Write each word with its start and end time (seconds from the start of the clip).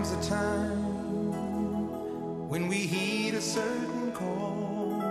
comes 0.00 0.26
a 0.26 0.30
time 0.30 0.80
when 2.48 2.68
we 2.68 2.76
heed 2.76 3.34
a 3.34 3.40
certain 3.40 4.10
call, 4.12 5.02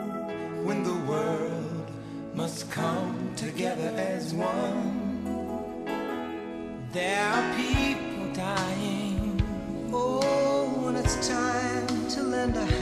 when 0.63 0.81
the 0.83 0.95
world 1.07 1.91
must 2.33 2.71
come 2.71 3.31
together 3.35 3.93
as 3.97 4.33
one. 4.33 5.85
There 6.91 7.23
are 7.23 7.55
people 7.55 8.33
dying. 8.33 9.39
Oh, 9.93 10.81
when 10.83 10.95
it's 10.95 11.27
time 11.27 12.07
to 12.09 12.23
lend 12.23 12.57
a 12.57 12.65
hand. 12.65 12.78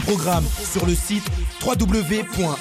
Programmes 0.00 0.46
sur 0.70 0.86
le 0.86 0.94
site 0.94 1.24
www.rvvs.fr. 1.64 2.58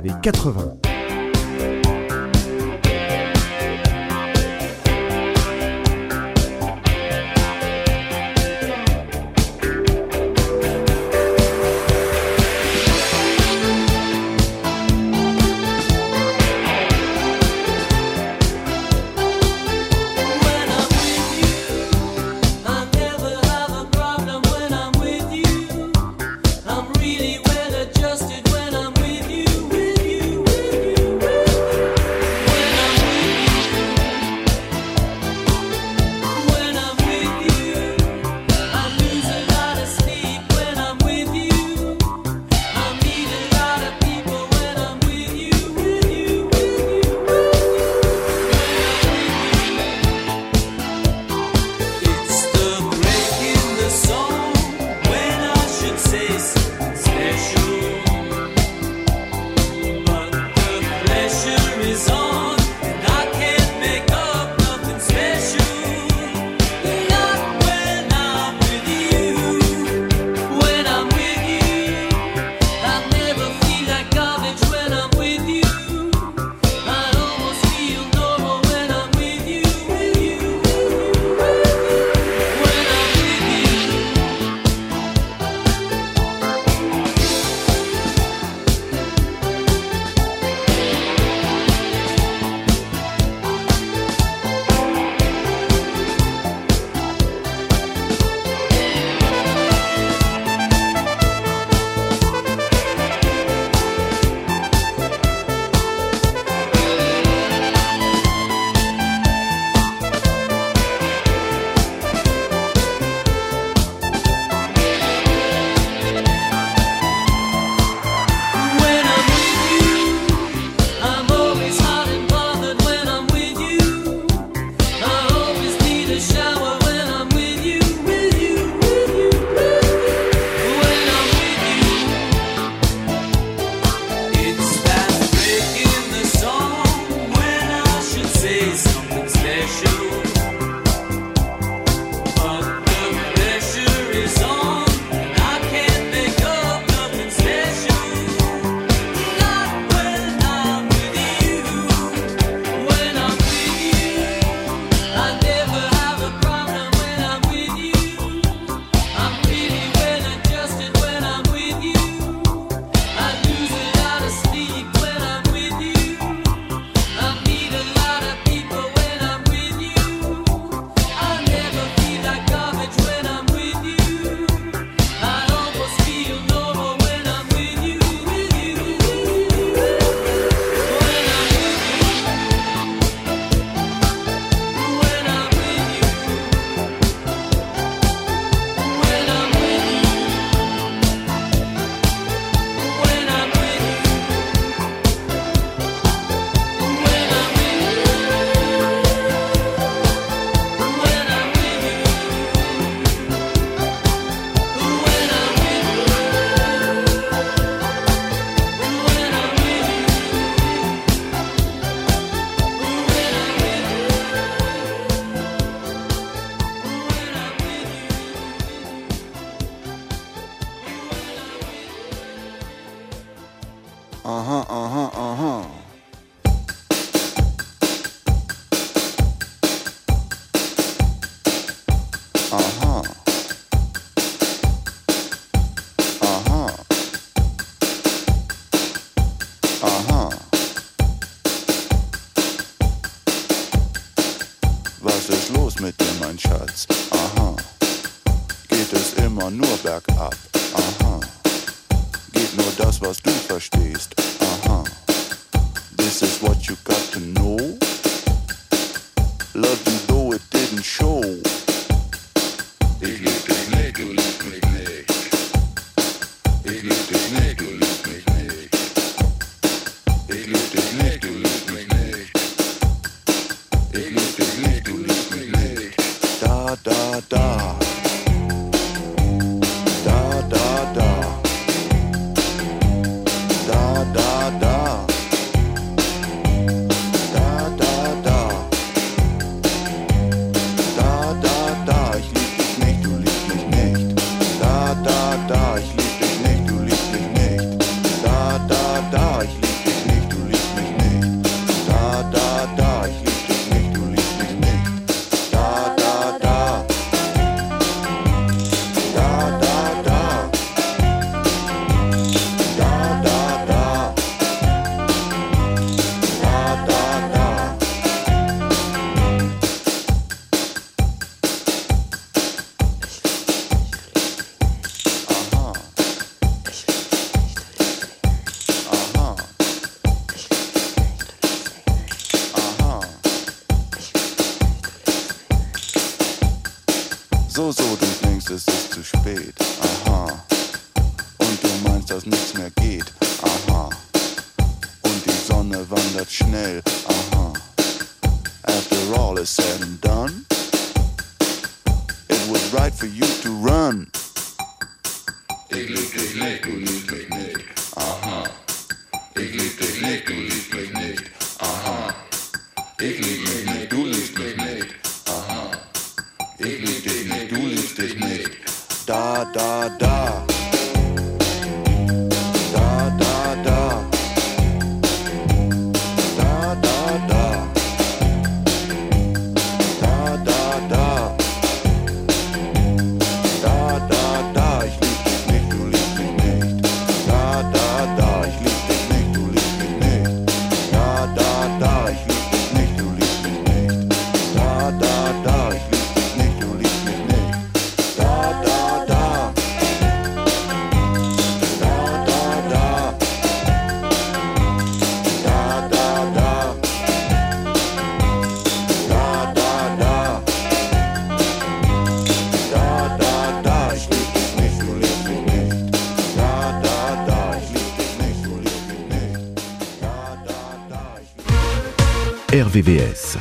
années 0.00 0.14
80. 0.22 0.89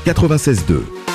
96.2. 0.05 1.08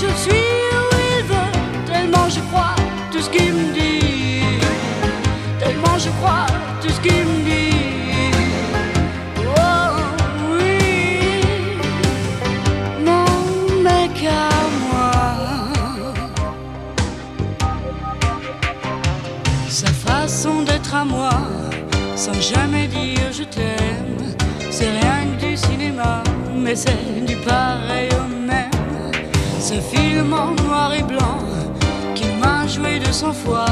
je 0.00 0.08
suis 0.22 0.32
où 0.32 0.88
il 1.16 1.24
veut, 1.24 1.52
tellement 1.86 2.28
je 2.28 2.40
crois 2.50 2.74
tout 3.10 3.20
ce 3.20 3.30
qu'il 3.30 3.52
me 3.52 3.72
dit, 3.72 4.42
tellement 5.58 5.98
je 5.98 6.10
crois 6.18 6.46
tout 6.80 6.88
ce 6.88 7.00
qu'il 7.00 7.24
me 7.30 7.44
dit. 7.44 8.32
Oh 9.44 9.92
oui, 10.56 11.76
mon 13.06 13.82
mec 13.82 14.16
à 14.26 14.50
moi, 14.88 15.12
sa 19.68 19.88
façon 19.88 20.62
d'être 20.62 20.94
à 20.94 21.04
moi, 21.04 21.30
sans 22.16 22.40
jamais 22.40 22.86
dire 22.86 23.30
je 23.30 23.44
t'aime, 23.44 24.34
c'est 24.70 24.90
rien 24.90 25.26
que 25.26 25.44
du 25.44 25.56
cinéma, 25.56 26.22
mais 26.56 26.74
c'est 26.74 27.24
du 27.26 27.36
pareil. 27.36 28.11
Ce 29.72 29.80
film 29.96 30.34
en 30.34 30.50
noir 30.64 30.92
et 30.92 31.02
blanc 31.02 31.38
qui 32.14 32.26
m'a 32.42 32.66
joué 32.66 32.98
de 32.98 33.10
son 33.10 33.32
foi. 33.32 33.64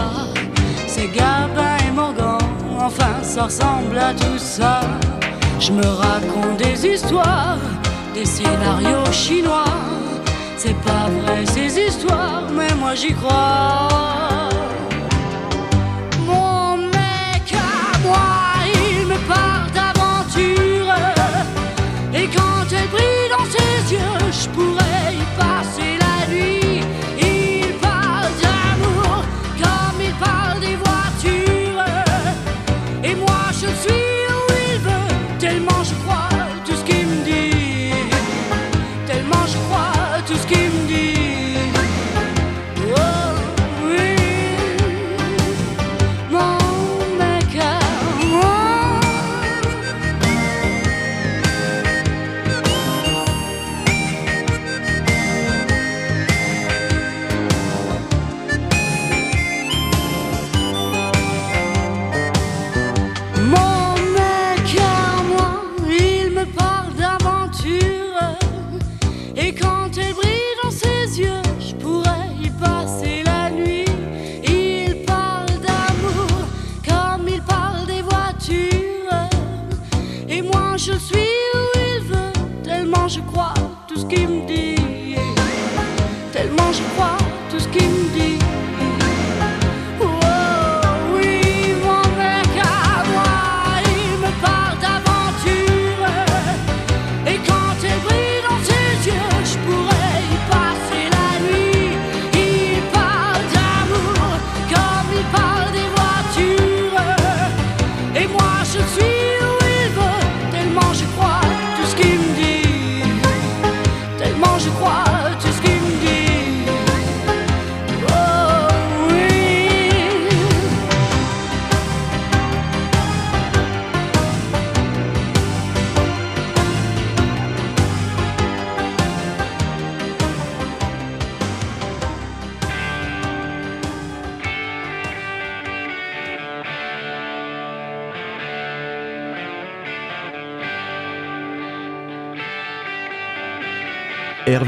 C'est 0.87 1.09
Gabin 1.09 1.77
et 1.87 1.91
Morgan, 1.91 2.39
enfin 2.79 3.17
ça 3.23 3.43
ressemble 3.45 3.99
à 3.99 4.15
tout 4.15 4.39
ça. 4.39 4.81
Je 5.59 5.73
me 5.73 5.85
raconte 5.85 6.57
des 6.57 6.87
histoires, 6.87 7.59
des 8.15 8.25
scénarios 8.25 9.13
chinois. 9.13 9.77
C'est 10.57 10.79
pas 10.89 11.07
vrai 11.21 11.45
ces 11.45 11.79
histoires, 11.79 12.45
mais 12.51 12.75
moi 12.77 12.95
j'y 12.95 13.13
crois. 13.13 14.49
Mon 16.25 16.79
mec 16.79 17.47
à 17.53 17.99
moi, 18.07 18.31
il 18.75 19.07
me 19.07 19.19
parle 19.29 19.71
d'aventure. 19.79 20.95
Et 22.15 22.27
quand 22.27 22.65
elle 22.73 22.89
brille 22.89 23.29
dans 23.37 23.45
ses 23.45 23.93
yeux, 23.93 24.33
je 24.33 24.49
pourrais. 24.49 24.80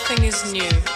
Nothing 0.00 0.24
is 0.24 0.52
new. 0.52 0.89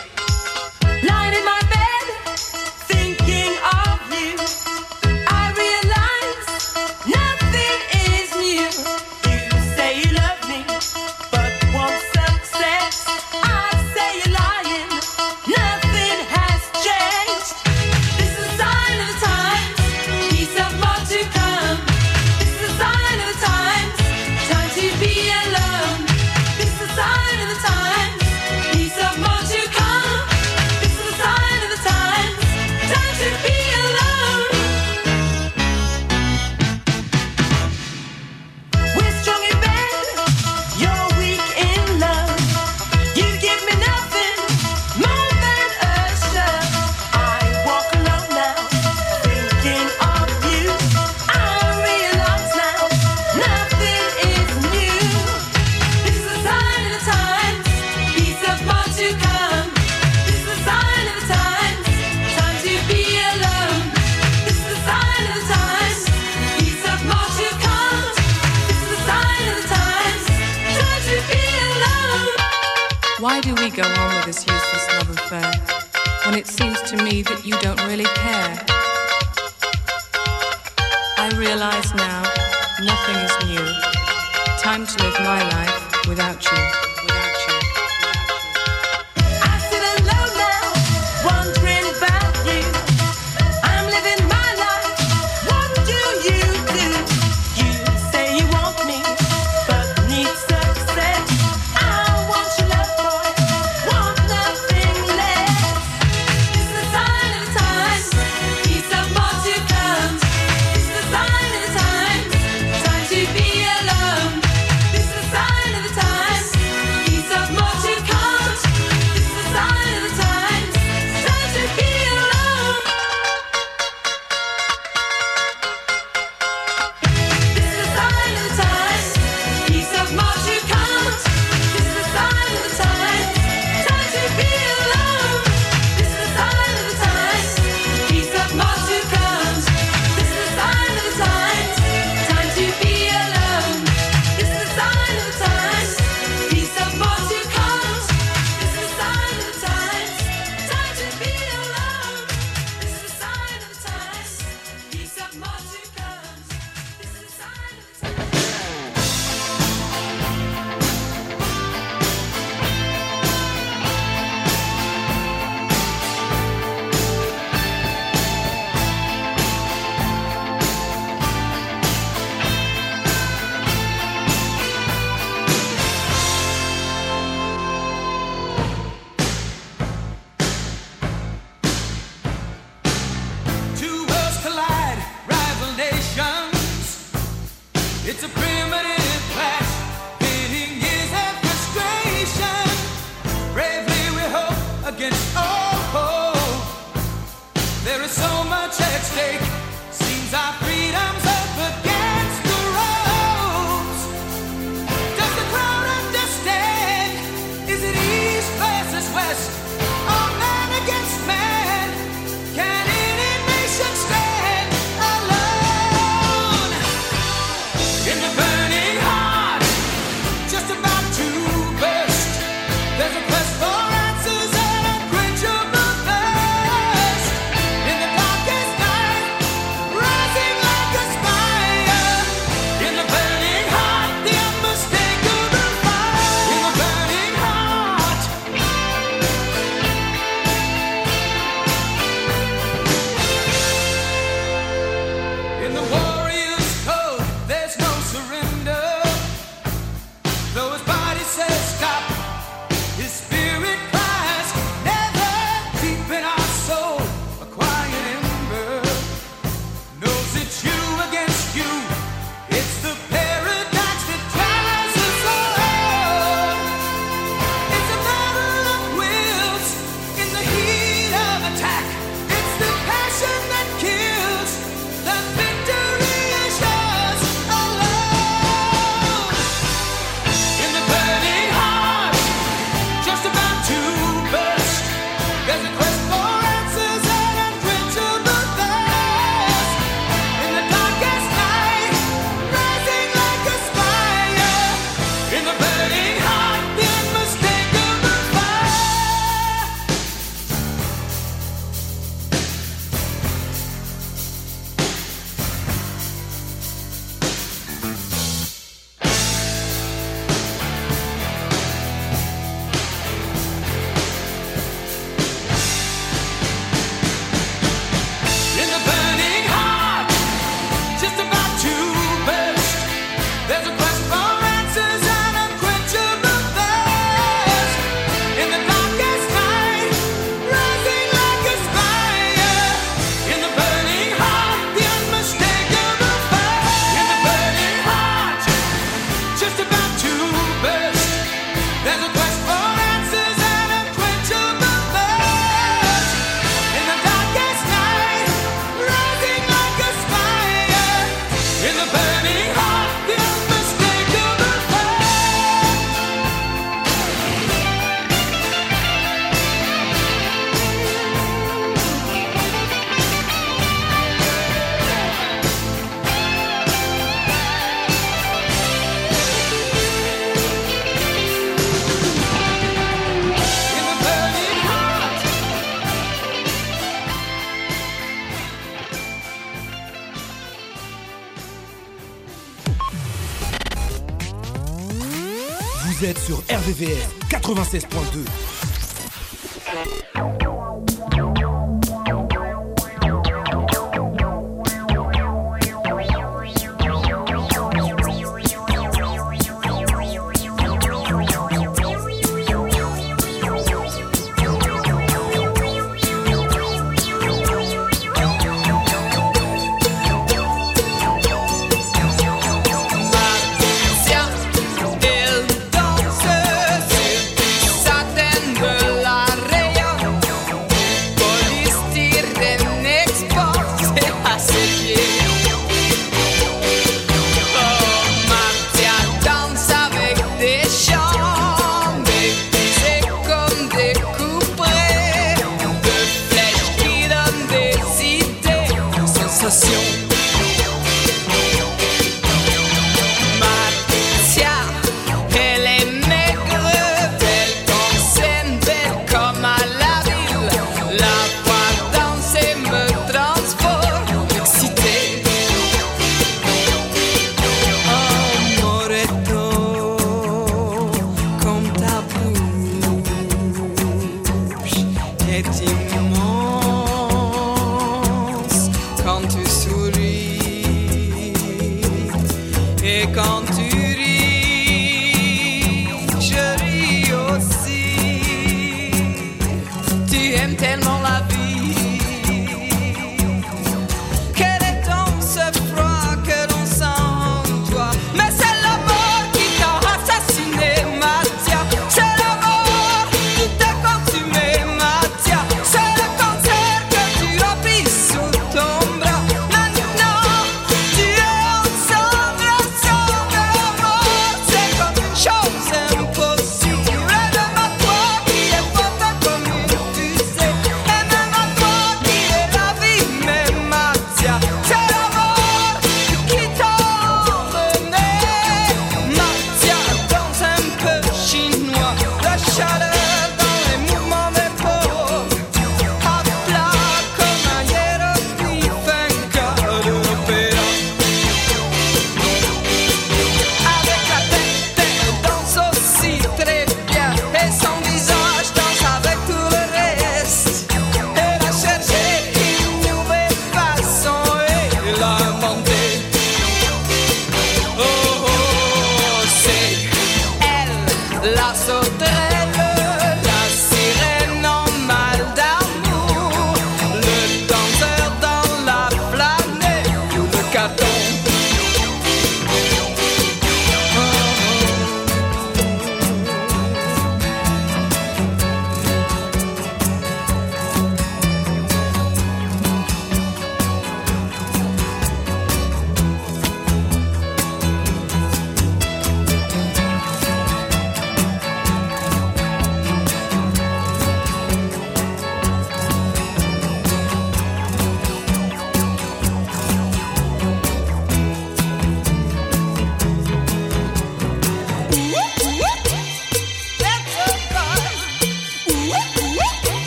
Sur 386.12 386.36
RVVS 386.50 387.08
96.2. 387.30 388.53